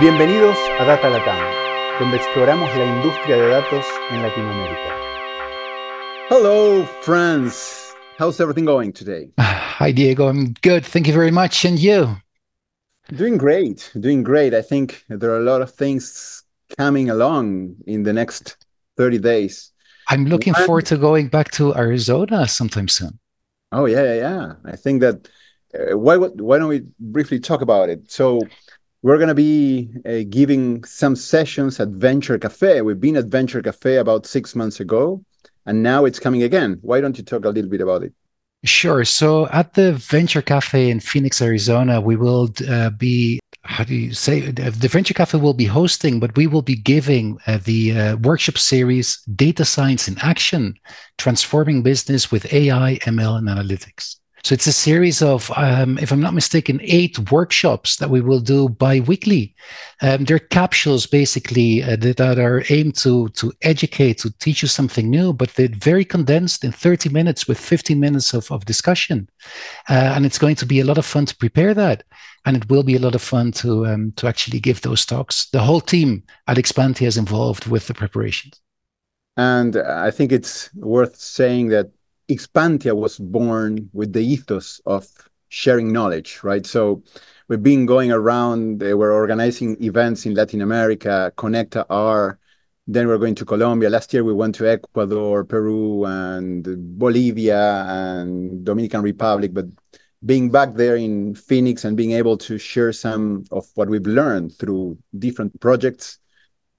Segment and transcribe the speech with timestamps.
[0.00, 1.42] Bienvenidos a Data Latam,
[1.98, 4.94] donde exploramos la industria de datos en Latinoamérica.
[6.30, 7.96] Hello, friends.
[8.16, 9.32] How's everything going today?
[9.38, 10.28] Hi, Diego.
[10.28, 10.86] I'm good.
[10.86, 11.64] Thank you very much.
[11.64, 12.16] And you?
[13.12, 13.90] Doing great.
[13.98, 14.54] Doing great.
[14.54, 16.44] I think there are a lot of things
[16.76, 18.56] coming along in the next
[18.98, 19.72] 30 days.
[20.08, 20.64] I'm looking One...
[20.64, 23.18] forward to going back to Arizona sometime soon.
[23.72, 24.52] Oh, yeah, yeah, yeah.
[24.64, 25.28] I think that.
[25.74, 28.10] Uh, why, why don't we briefly talk about it?
[28.10, 28.40] So,
[29.02, 32.80] we're going to be uh, giving some sessions at Venture Cafe.
[32.82, 35.24] We've been at Venture Cafe about six months ago,
[35.66, 36.78] and now it's coming again.
[36.82, 38.12] Why don't you talk a little bit about it?
[38.64, 39.04] Sure.
[39.04, 44.14] So at the Venture Cafe in Phoenix, Arizona, we will uh, be, how do you
[44.14, 48.16] say, the Venture Cafe will be hosting, but we will be giving uh, the uh,
[48.16, 50.74] workshop series Data Science in Action
[51.18, 54.16] Transforming Business with AI, ML, and Analytics.
[54.44, 58.40] So it's a series of, um, if I'm not mistaken, eight workshops that we will
[58.40, 59.54] do bi-weekly.
[60.00, 65.10] Um, they're capsules basically uh, that, are aimed to to educate, to teach you something
[65.10, 69.28] new, but they're very condensed in 30 minutes with 15 minutes of, of discussion.
[69.88, 72.04] Uh, and it's going to be a lot of fun to prepare that.
[72.44, 75.50] And it will be a lot of fun to um, to actually give those talks.
[75.50, 78.60] The whole team at Expantia is involved with the preparations.
[79.36, 81.90] And I think it's worth saying that
[82.28, 85.06] Expantia was born with the ethos of
[85.48, 86.66] sharing knowledge, right?
[86.66, 87.02] So
[87.48, 92.38] we've been going around, uh, we're organizing events in Latin America, Conecta R,
[92.86, 93.90] then we're going to Colombia.
[93.90, 96.66] Last year we went to Ecuador, Peru, and
[96.98, 99.52] Bolivia and Dominican Republic.
[99.52, 99.66] But
[100.24, 104.54] being back there in Phoenix and being able to share some of what we've learned
[104.54, 106.18] through different projects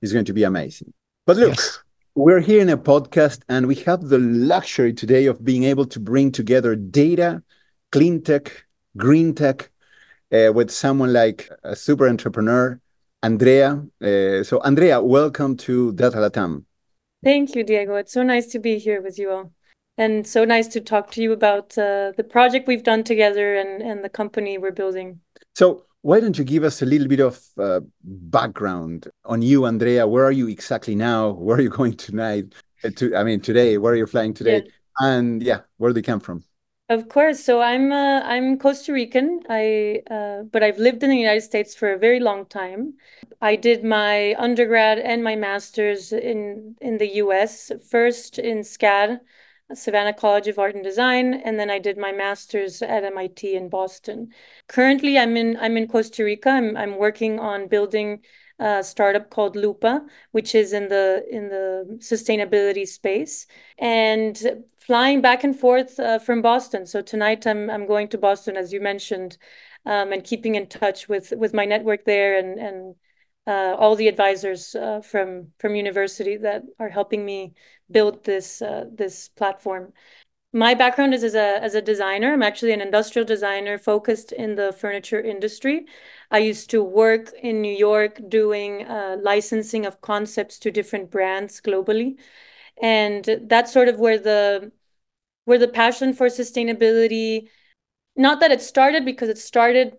[0.02, 0.94] is going to be amazing.
[1.26, 1.80] But look, yes.
[2.16, 6.00] We're here in a podcast, and we have the luxury today of being able to
[6.00, 7.44] bring together data,
[7.92, 8.66] clean tech,
[8.98, 9.70] green tech,
[10.34, 12.80] uh, with someone like a super entrepreneur,
[13.22, 13.86] Andrea.
[14.02, 16.66] Uh, so, Andrea, welcome to Data Latam.
[17.24, 17.96] Thank you, Diego.
[17.96, 19.52] It's so nice to be here with you all.
[19.98, 23.84] And so nice to talk to you about uh, the project we've done together and,
[23.84, 25.20] and the company we're building.
[25.56, 30.08] So, why don't you give us a little bit of uh, background on you, Andrea?
[30.08, 31.32] Where are you exactly now?
[31.32, 32.54] Where are you going tonight?
[32.84, 33.78] Uh, to, I mean, today.
[33.78, 34.64] Where are you flying today?
[34.64, 34.72] Yeah.
[35.02, 36.44] And yeah, where do you come from?
[36.90, 37.44] Of course.
[37.44, 39.42] So I'm uh, I'm Costa Rican.
[39.48, 42.96] I uh, but I've lived in the United States for a very long time.
[43.42, 47.72] I did my undergrad and my master's in in the U.S.
[47.88, 49.20] First in SCAD,
[49.74, 53.70] Savannah College of Art and Design, and then I did my master's at MIT in
[53.70, 54.30] Boston.
[54.68, 56.50] Currently, I'm in I'm in Costa Rica.
[56.50, 58.22] I'm I'm working on building
[58.60, 63.48] a startup called Loopa, which is in the in the sustainability space,
[63.78, 66.86] and flying back and forth uh, from Boston.
[66.86, 69.38] So tonight I'm I'm going to Boston, as you mentioned,
[69.86, 72.96] um, and keeping in touch with with my network there and and
[73.48, 77.54] uh, all the advisors uh, from from university that are helping me
[77.92, 79.94] build this uh, this platform.
[80.52, 82.34] My background is as a as a designer.
[82.34, 85.86] I'm actually an industrial designer focused in the furniture industry.
[86.32, 91.62] I used to work in New York doing uh, licensing of concepts to different brands
[91.62, 92.18] globally,
[92.82, 94.72] and that's sort of where the
[95.46, 97.50] where the passion for sustainability
[98.16, 99.98] not that it started because it started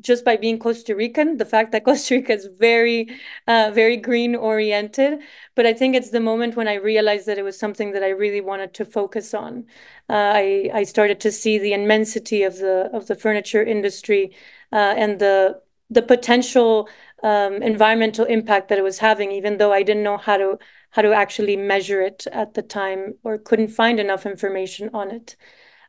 [0.00, 3.08] just by being Costa Rican, the fact that Costa Rica is very,
[3.46, 5.20] uh, very green oriented.
[5.54, 8.08] But I think it's the moment when I realized that it was something that I
[8.10, 9.66] really wanted to focus on.
[10.08, 14.34] Uh, I I started to see the immensity of the of the furniture industry
[14.72, 15.60] uh, and the
[15.90, 16.88] the potential
[17.22, 20.58] um, environmental impact that it was having, even though I didn't know how to
[20.90, 25.36] how to actually measure it at the time or couldn't find enough information on it.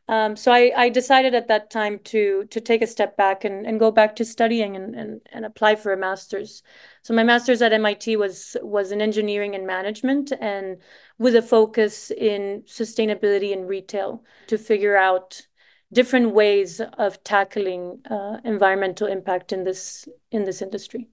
[0.09, 3.65] Um, so I, I decided at that time to to take a step back and,
[3.65, 6.61] and go back to studying and, and, and apply for a master's.
[7.03, 10.77] So my master's at MIT was was in engineering and management and
[11.17, 15.47] with a focus in sustainability and retail to figure out
[15.93, 21.07] different ways of tackling uh, environmental impact in this in this industry.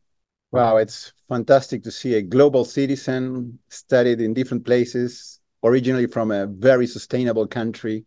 [0.50, 6.48] Wow, it's fantastic to see a global citizen studied in different places, originally from a
[6.48, 8.04] very sustainable country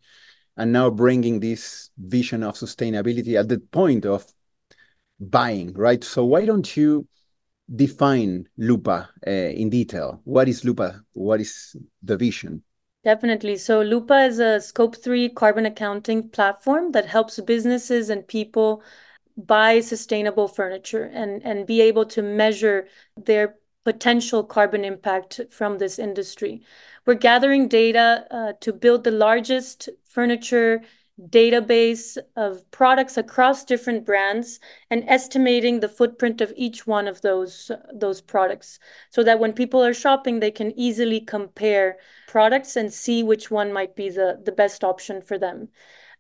[0.57, 4.25] and now bringing this vision of sustainability at the point of
[5.19, 6.03] buying, right?
[6.03, 7.07] So why don't you
[7.73, 10.21] define Loopa uh, in detail?
[10.23, 11.01] What is Loopa?
[11.13, 12.63] What is the vision?
[13.03, 13.57] Definitely.
[13.57, 18.81] So Loopa is a scope 3 carbon accounting platform that helps businesses and people
[19.35, 25.99] buy sustainable furniture and and be able to measure their potential carbon impact from this
[25.99, 26.61] industry.
[27.05, 30.81] We're gathering data uh, to build the largest furniture
[31.29, 37.71] database of products across different brands and estimating the footprint of each one of those
[37.93, 38.79] those products
[39.11, 43.71] so that when people are shopping they can easily compare products and see which one
[43.71, 45.69] might be the the best option for them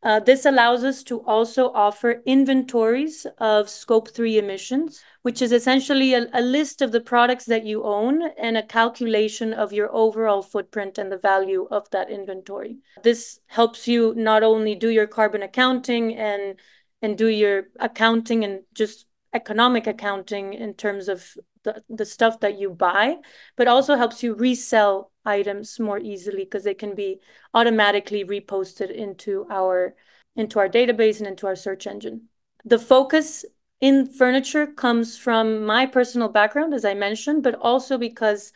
[0.03, 6.13] Uh, this allows us to also offer inventories of scope 3 emissions, which is essentially
[6.13, 10.97] a, list of the products that you own and a calculation of your overall footprint
[10.97, 12.77] and the value of that inventory.
[13.01, 16.57] This helps you not only do your carbon accounting and
[17.17, 21.33] do your accounting and just economic accounting in terms of
[21.89, 23.15] the stuff that you buy,
[23.55, 27.19] but also helps you resell items more easily because they can be
[27.53, 29.95] automatically reposted into our
[30.35, 32.23] into our database and into our search engine.
[32.65, 33.45] The focus
[33.81, 38.53] in furniture comes from my personal background, as I mentioned, but also because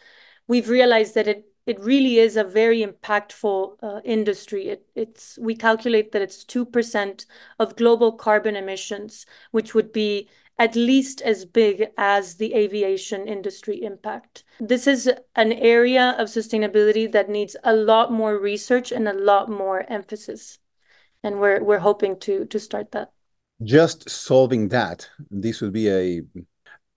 [0.48, 4.70] we've realized that it it really is a very impactful uh, industry.
[4.70, 7.26] It, it's we calculate that it's two percent
[7.60, 13.84] of global carbon emissions, which would be at least as big as the aviation industry
[13.84, 14.44] impact.
[14.60, 19.50] This is an area of sustainability that needs a lot more research and a lot
[19.50, 20.60] more emphasis.
[21.24, 23.12] And we're we're hoping to to start that.
[23.64, 26.22] Just solving that, this would be a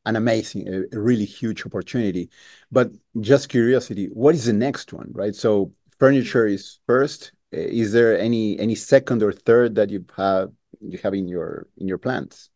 [0.06, 2.30] an amazing, a, really huge opportunity.
[2.70, 2.90] But
[3.20, 5.34] just curiosity, what is the next one, right?
[5.34, 7.32] So furniture is first.
[7.52, 11.88] Is there any any second or third that you have you have in your in
[11.88, 12.50] your plans?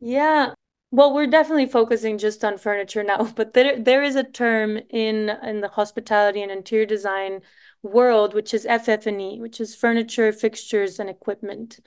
[0.00, 0.54] Yeah.
[0.90, 5.30] Well, we're definitely focusing just on furniture now, but there there is a term in
[5.42, 7.42] in the hospitality and interior design
[7.82, 11.78] world which is FF&E, which is furniture, fixtures, and equipment.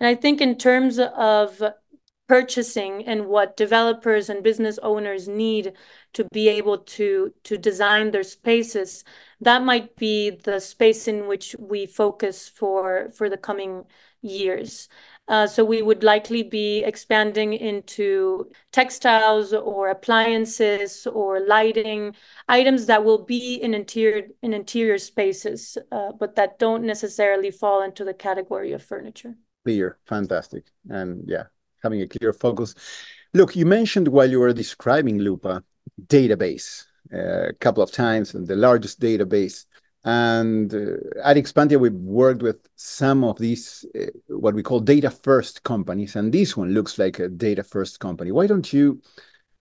[0.00, 1.62] And I think in terms of
[2.28, 5.74] purchasing and what developers and business owners need
[6.14, 9.04] to be able to to design their spaces,
[9.40, 13.84] that might be the space in which we focus for for the coming
[14.22, 14.88] years.
[15.30, 22.12] Uh, so we would likely be expanding into textiles or appliances or lighting,
[22.48, 27.80] items that will be in interior in interior spaces, uh, but that don't necessarily fall
[27.80, 29.36] into the category of furniture.
[29.64, 31.44] Clear, fantastic, and yeah,
[31.80, 32.74] having a clear focus.
[33.32, 35.62] Look, you mentioned while you were describing Loopa
[36.08, 39.66] database uh, a couple of times, and the largest database
[40.04, 45.10] and uh, at Expantia, we've worked with some of these, uh, what we call data
[45.10, 46.16] first companies.
[46.16, 48.32] And this one looks like a data first company.
[48.32, 49.02] Why don't you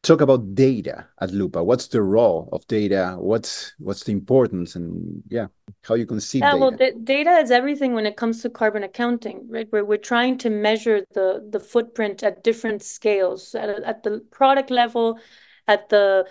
[0.02, 1.66] talk about data at Loopa?
[1.66, 3.18] What's the role of data?
[3.20, 4.78] What's what's the importance?
[4.78, 5.48] And yeah,
[5.84, 6.60] how you conceive yeah, data?
[6.60, 9.68] Well, d- data is everything when it comes to carbon accounting, right?
[9.72, 14.72] Where we're trying to measure the, the footprint at different scales, at, at the product
[14.72, 15.20] level,
[15.68, 16.26] at the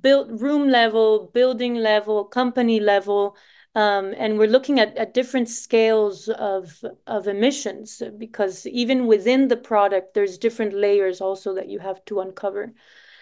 [0.00, 3.36] build room level, building level, company level,
[3.74, 9.56] um, and we're looking at, at different scales of of emissions because even within the
[9.56, 12.72] product, there's different layers also that you have to uncover.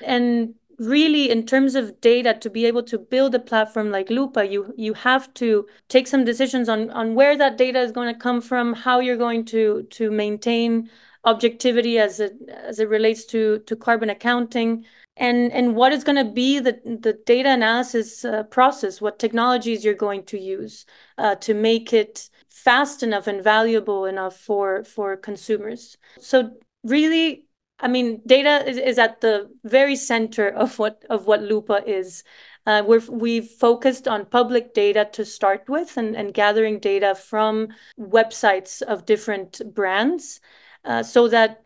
[0.04, 4.48] And really in terms of data to be able to build a platform like loopa
[4.48, 8.18] you you have to take some decisions on on where that data is going to
[8.18, 10.88] come from how you're going to to maintain
[11.28, 14.84] objectivity as it as it relates to to carbon accounting.
[15.16, 19.00] And and what is going to be the the data analysis uh, process?
[19.00, 20.86] What technologies you're going to use
[21.18, 25.96] uh, to make it fast enough and valuable enough for for consumers?
[26.20, 26.50] So
[26.84, 27.44] really
[27.80, 32.24] i mean data is, is at the very center of what of what loopa is.
[32.66, 37.68] Uh, we're, we've focused on public data to start with and, and gathering data from
[37.98, 40.40] websites of different brands
[40.88, 41.62] uh, so that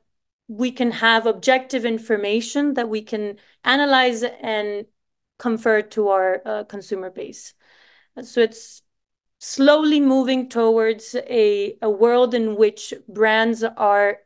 [0.49, 4.85] we can have objective information that we can analyze and
[5.38, 7.55] convert to our uh, consumer base.
[8.23, 8.83] So it's
[9.38, 14.19] slowly moving towards a, a world in which brands are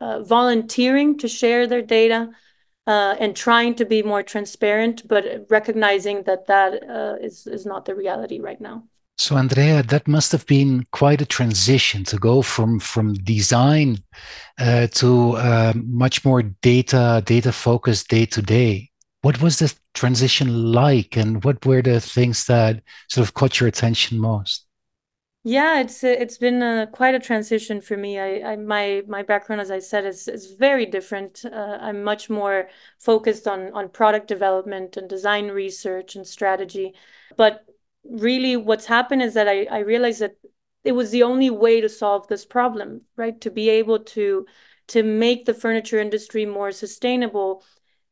[0.00, 2.30] uh, volunteering to share their data
[2.86, 7.84] uh, and trying to be more transparent, but recognizing that that uh, is is not
[7.84, 8.84] the reality right now.
[9.22, 13.98] So, Andrea, that must have been quite a transition to go from from design
[14.58, 18.90] uh, to uh, much more data data focused day to day.
[19.20, 23.68] What was the transition like, and what were the things that sort of caught your
[23.68, 24.66] attention most?
[25.44, 28.18] Yeah, it's it's been a, quite a transition for me.
[28.18, 31.44] I, I my my background, as I said, is is very different.
[31.44, 36.94] Uh, I'm much more focused on on product development and design research and strategy,
[37.36, 37.64] but
[38.04, 40.36] really what's happened is that I, I realized that
[40.84, 43.40] it was the only way to solve this problem, right?
[43.40, 44.46] To be able to
[44.88, 47.64] to make the furniture industry more sustainable,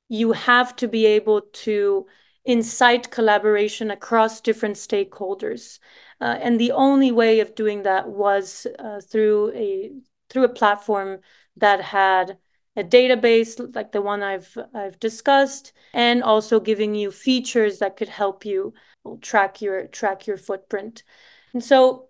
[0.09, 2.07] you have to be able to
[2.45, 5.79] incite collaboration across different stakeholders.
[6.21, 9.93] Uh, and the only way of doing that was uh, through a
[10.29, 11.19] through a platform
[11.57, 12.39] that had
[12.77, 18.09] a database like the one I've I've discussed, and also giving you features that could
[18.09, 18.73] help you
[19.21, 21.02] track your track your footprint.
[21.52, 22.09] And so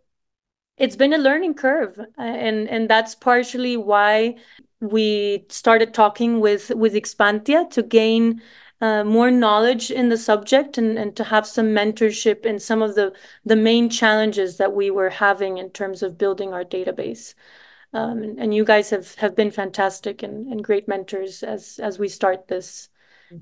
[0.77, 4.37] it's been a learning curve, and and that's partially why
[4.81, 8.43] we started talking with with Expantia to gain
[8.81, 12.95] uh, more knowledge in the subject and, and to have some mentorship in some of
[12.95, 13.13] the,
[13.45, 17.35] the main challenges that we were having in terms of building our database.
[17.93, 21.99] Um, and, and, you guys have, have been fantastic and, and great mentors as as
[21.99, 22.89] we start this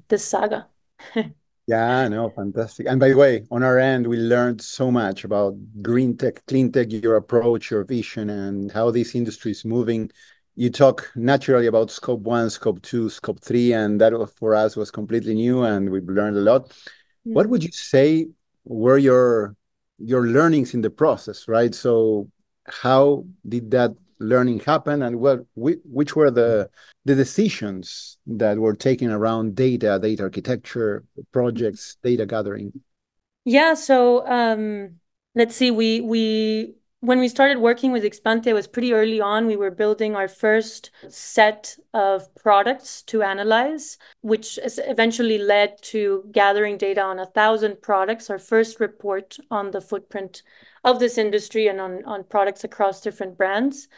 [0.08, 0.66] this saga.
[1.68, 2.86] yeah, no, fantastic.
[2.88, 6.72] And by the way, on our end, we learned so much about green tech, clean
[6.72, 10.10] tech, your approach, your vision, and how this industry is moving
[10.58, 14.90] you talk naturally about scope one, scope two, scope three, and that for us was
[14.90, 16.70] completely new, and we've learned a lot.
[16.70, 17.34] Mm-hmm.
[17.34, 18.26] What would you say
[18.64, 19.54] were your
[19.98, 21.72] your learnings in the process, right?
[21.72, 22.28] So,
[22.66, 26.68] how did that learning happened and what which were the
[27.04, 32.72] the decisions that were taken around data, data architecture, projects, data gathering?
[33.44, 33.74] Yeah.
[33.74, 34.26] So.
[34.26, 34.98] Um,
[35.38, 35.70] let's see.
[35.70, 39.46] We we when we started working with Expantia, it was pretty early on.
[39.46, 46.76] We were building our first set of products to analyze, which eventually led to gathering
[46.76, 50.42] data on a thousand products, our first report on the footprint
[50.88, 53.88] of this industry and on, on products across different brands.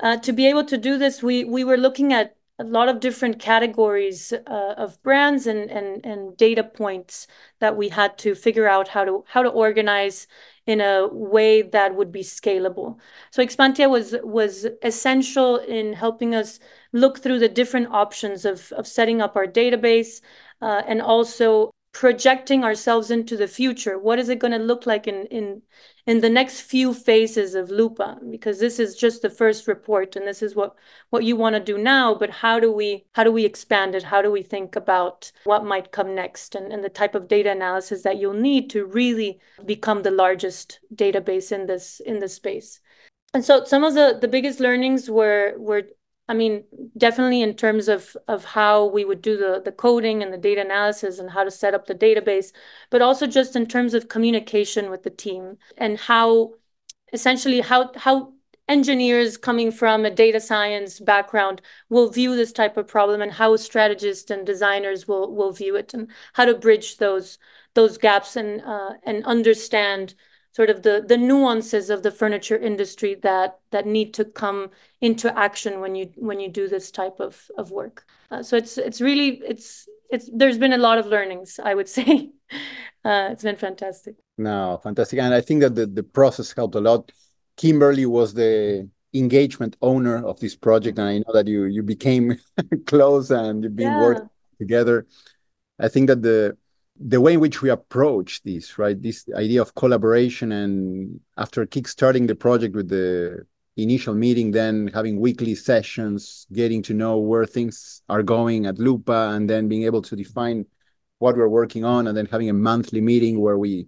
[0.00, 3.00] Uh, to be able to do this, we, we were looking at a lot of
[3.00, 7.26] different categories uh, of brands and, and, and data points
[7.60, 10.26] that we had to figure out how to how to organize
[10.66, 12.98] in a way that would be scalable.
[13.30, 16.60] So Expantia was was essential in helping us
[16.92, 20.20] look through the different options of, of setting up our database
[20.60, 23.98] uh, and also projecting ourselves into the future.
[23.98, 25.62] What is it going to look like in, in
[26.04, 28.18] in the next few phases of Loopa?
[28.30, 30.74] Because this is just the first report, and this is what
[31.10, 32.14] what you want to do now.
[32.14, 34.02] But how do we how do we expand it?
[34.02, 37.50] How do we think about what might come next, and, and the type of data
[37.50, 42.80] analysis that you'll need to really become the largest database in this in this space?
[43.34, 45.82] And so some of the the biggest learnings were were
[46.28, 46.64] I mean,
[46.96, 50.60] definitely in terms of of how we would do the the coding and the data
[50.62, 52.52] analysis and how to set up the database,
[52.90, 56.54] but also just in terms of communication with the team and how
[57.12, 58.32] essentially how how
[58.68, 61.60] engineers coming from a data science background
[61.90, 65.92] will view this type of problem and how strategists and designers will will view it
[65.94, 67.38] and how to bridge those
[67.74, 70.14] those gaps and uh, and understand
[70.52, 75.36] sort of the the nuances of the furniture industry that that need to come into
[75.36, 78.04] action when you when you do this type of of work.
[78.30, 81.88] Uh, so it's it's really it's it's there's been a lot of learnings I would
[81.98, 82.30] say.
[83.04, 84.14] Uh, it's been fantastic.
[84.38, 87.10] No, fantastic, and I think that the the process helped a lot.
[87.56, 92.36] Kimberly was the engagement owner of this project, and I know that you you became
[92.86, 94.00] close and you've been yeah.
[94.00, 95.06] working together.
[95.78, 96.56] I think that the
[96.98, 99.00] the way in which we approach this, right?
[99.00, 103.46] This idea of collaboration, and after kickstarting the project with the
[103.76, 109.34] initial meeting, then having weekly sessions, getting to know where things are going at Loopa,
[109.34, 110.66] and then being able to define
[111.18, 113.86] what we're working on, and then having a monthly meeting where we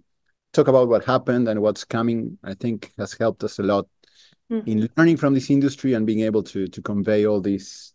[0.53, 3.87] talk about what happened and what's coming, I think has helped us a lot
[4.51, 4.69] mm-hmm.
[4.69, 7.93] in learning from this industry and being able to to convey all these,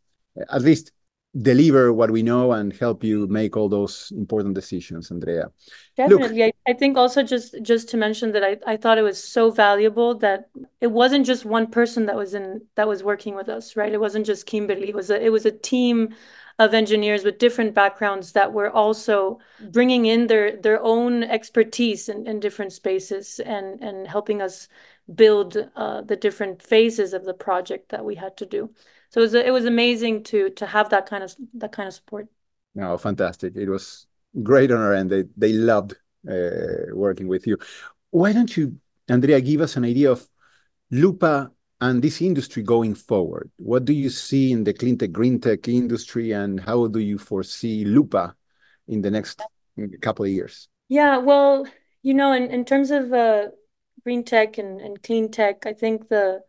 [0.50, 0.93] at least
[1.38, 5.49] deliver what we know and help you make all those important decisions andrea.
[5.96, 6.42] Definitely.
[6.42, 9.22] Look, I, I think also just just to mention that I, I thought it was
[9.22, 10.49] so valuable that
[10.80, 13.92] it wasn't just one person that was in that was working with us right?
[13.92, 14.88] It wasn't just kimberly.
[14.88, 16.14] It was a it was a team
[16.58, 19.38] of engineers with different backgrounds that were also
[19.70, 24.68] bringing in their their own expertise in, in different spaces and and helping us
[25.14, 28.71] build uh, the different phases of the project that we had to do
[29.11, 31.95] so it was it was amazing to to have that kind of that kind of
[31.95, 32.28] support.
[32.75, 33.57] No, fantastic!
[33.57, 34.07] It was
[34.42, 35.11] great on our end.
[35.11, 35.95] They they loved
[36.30, 37.59] uh, working with you.
[38.11, 38.76] Why don't you,
[39.09, 40.26] Andrea, give us an idea of
[40.92, 43.50] Loopa and this industry going forward?
[43.57, 47.19] What do you see in the clean tech, green tech industry, and how do you
[47.19, 48.35] foresee Loopa
[48.87, 49.42] in the next
[50.02, 50.69] couple of years?
[50.88, 51.66] Yeah, well,
[52.02, 53.49] you know, in, in terms of uh,
[54.04, 56.42] green tech and, and clean tech, I think the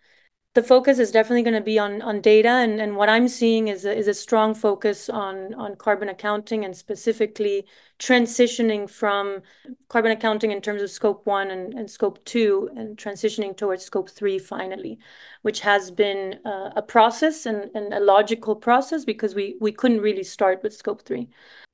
[0.54, 3.70] the focus is definitely going to be on on data and, and what I'm seeing
[3.70, 7.66] is a, is a strong focus on on carbon accounting and specifically
[8.00, 9.42] transitioning from
[9.88, 14.10] carbon accounting in terms of scope one and, and scope two and transitioning towards scope
[14.10, 15.00] three finally,
[15.44, 20.02] which has been uh, a process and, and a logical process because we we couldn't
[20.02, 21.30] really start with scope three.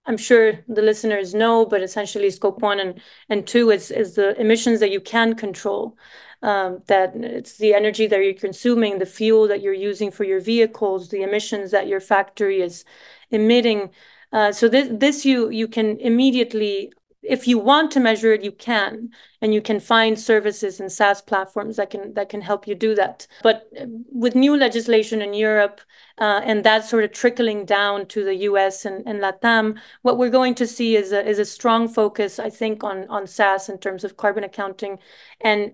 [0.08, 4.40] I'm sure the listeners know, but essentially scope one and, and two is, is the
[4.40, 5.98] emissions that you can control.
[6.44, 10.40] Um, that it's the energy that you're consuming, the fuel that you're using for your
[10.40, 12.86] vehicles, the emissions that your factory is
[13.32, 13.90] emitting.
[14.32, 16.94] Uh, so this, this you you can immediately
[17.24, 19.10] if you want to measure it, you can,
[19.42, 22.96] and you can find services and SaaS platforms that can that can help you do
[22.96, 23.28] that.
[23.44, 25.82] But uh, with new legislation in Europe
[26.20, 28.86] uh, and that sort of trickling down to the U.S.
[28.86, 32.50] and, and LATAM, what we're going to see is a is a strong focus, I
[32.50, 35.00] think, on on SaaS in terms of carbon accounting,
[35.42, 35.74] and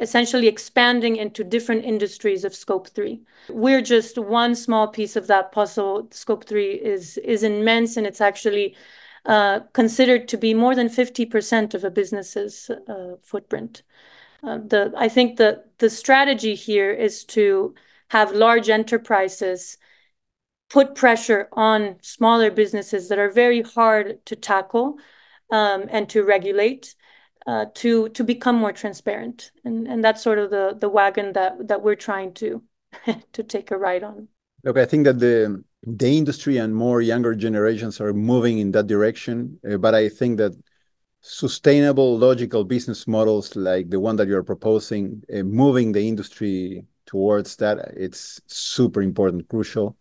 [0.00, 5.50] essentially expanding into different industries of scope 3 we're just one small piece of that
[5.50, 8.76] puzzle scope 3 is is immense and it's actually
[9.26, 13.82] uh, considered to be more than 50% of a business's uh, footprint.
[14.42, 17.74] Uh, the I think the the strategy here is to
[18.10, 19.76] have large enterprises
[20.70, 24.98] put pressure on smaller businesses that are very hard to tackle
[25.50, 26.94] um, and to regulate
[27.74, 31.82] to to become more transparent and and that's sort of the the wagon that that
[31.82, 32.62] we're trying to
[33.32, 34.28] to take a ride on
[34.64, 38.86] look i think that the the industry and more younger generations are moving in that
[38.86, 39.58] direction.
[39.68, 40.52] Uh, but I think that
[41.20, 47.56] sustainable, logical business models like the one that you're proposing, uh, moving the industry towards
[47.56, 49.96] that, it's super important, crucial.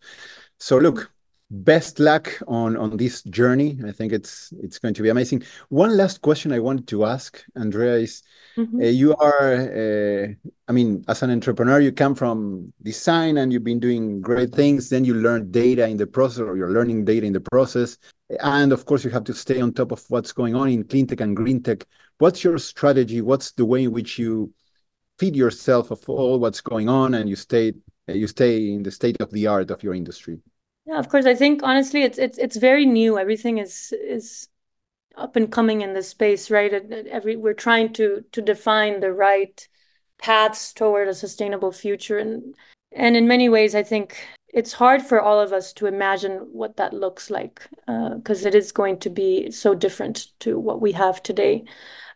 [0.59, 1.11] So look,
[1.49, 3.79] best luck on on this journey.
[3.85, 5.43] I think it's it's going to be amazing.
[5.69, 8.23] One last question I wanted to ask, Andrea, is
[8.57, 8.81] mm-hmm.
[8.81, 10.27] uh, you are, uh,
[10.67, 14.89] I mean, as an entrepreneur, you come from design and you've been doing great things.
[14.89, 17.97] Then you learn data in the process, or you're learning data in the process,
[18.41, 21.07] and of course, you have to stay on top of what's going on in clean
[21.07, 21.85] tech and green tech.
[22.17, 23.21] What's your strategy?
[23.21, 24.53] What's the way in which you
[25.17, 27.73] feed yourself of all what's going on, and you stay
[28.07, 30.39] you stay in the state of the art of your industry?
[30.87, 31.25] Yeah, of course.
[31.25, 33.19] I think honestly, it's it's it's very new.
[33.19, 34.47] Everything is is
[35.17, 36.73] up and coming in this space, right?
[36.73, 39.67] Every we're trying to to define the right
[40.17, 42.55] paths toward a sustainable future, and
[42.93, 44.17] and in many ways, I think
[44.53, 48.55] it's hard for all of us to imagine what that looks like because uh, it
[48.55, 51.65] is going to be so different to what we have today.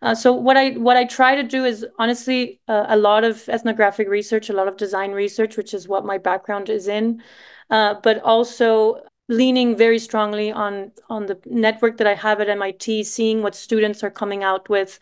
[0.01, 3.49] Uh, so what I what I try to do is honestly uh, a lot of
[3.49, 7.21] ethnographic research, a lot of design research, which is what my background is in.
[7.71, 13.03] Uh, but also leaning very strongly on on the network that I have at MIT,
[13.05, 14.99] seeing what students are coming out with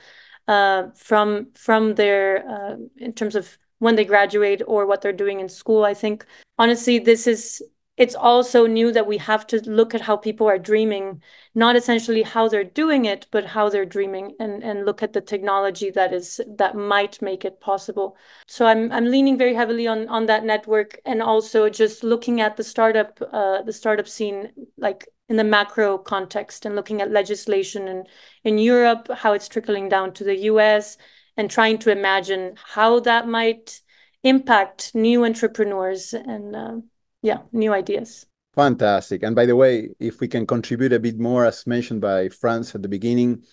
[0.48, 5.40] uh, from from their uh, in terms of when they graduate or what they're doing
[5.40, 5.84] in school.
[5.84, 6.26] I think
[6.60, 7.62] honestly, this is
[8.00, 11.22] it's also new that we have to look at how people are dreaming,
[11.54, 15.20] not essentially how they're doing it, but how they're dreaming and, and look at the
[15.20, 18.16] technology that is that might make it possible.
[18.48, 22.56] So I'm I'm leaning very heavily on on that network and also just looking at
[22.56, 27.90] the startup uh, the startup scene like in the macro context and looking at legislation
[27.90, 28.06] in,
[28.46, 30.98] in Europe, how it's trickling down to the US,
[31.36, 33.82] and trying to imagine how that might
[34.24, 36.78] impact new entrepreneurs and uh,
[37.22, 38.26] yeah, new ideas.
[38.56, 39.24] Fantastic.
[39.24, 42.74] And by the way, if we can contribute a bit more, as mentioned by Franz
[42.76, 43.44] at the beginning,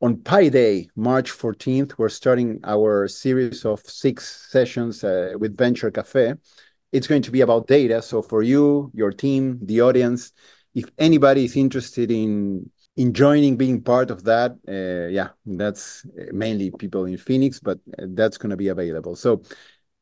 [0.00, 5.90] on Pi Day, March 14th, we're starting our series of six sessions uh, with Venture
[5.90, 6.34] Cafe.
[6.92, 8.02] It's going to be about data.
[8.02, 10.32] So for you, your team, the audience,
[10.74, 16.70] if anybody is interested in in joining, being part of that, uh, yeah, that's mainly
[16.70, 19.16] people in Phoenix, but that's going to be available.
[19.16, 19.42] So,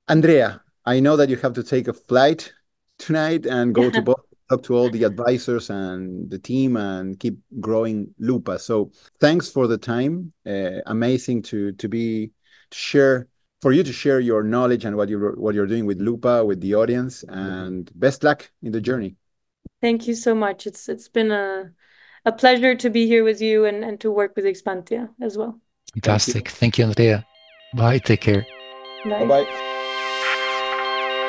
[0.09, 2.53] Andrea, I know that you have to take a flight
[2.99, 7.39] tonight and go to both talk to all the advisors and the team and keep
[7.61, 8.61] growing Loopa.
[8.61, 10.33] So thanks for the time.
[10.47, 12.31] Uh, amazing to to be
[12.71, 13.29] to share
[13.61, 16.61] for you to share your knowledge and what you what you're doing with Loopa with
[16.61, 17.25] the audience.
[17.29, 19.17] And best luck in the journey.
[19.81, 20.67] Thank you so much.
[20.67, 21.71] It's it's been a
[22.25, 25.61] a pleasure to be here with you and, and to work with Expantia as well.
[25.95, 26.49] Fantastic.
[26.49, 27.27] Thank you, Thank you Andrea.
[27.75, 27.99] Bye.
[27.99, 28.47] Take care.
[29.05, 29.27] Bye.
[29.27, 29.72] Bye.